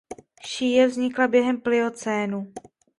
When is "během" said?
1.27-1.61